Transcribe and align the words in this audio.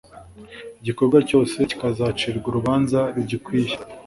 igikorwa 0.79 1.17
cyose 1.29 1.57
kikazacirwa 1.69 2.47
urubanza 2.49 2.99
rugikwiye 3.13 3.75